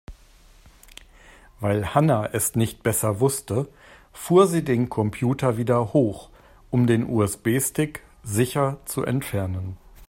[1.59, 3.67] Weil Hanna es nicht besser wusste,
[4.11, 6.31] fuhr sie den Computer wieder hoch,
[6.71, 9.77] um den USB-Stick sicher zu entfernen.